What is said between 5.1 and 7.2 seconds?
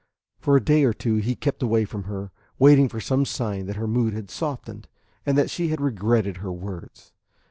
and that she regretted her words.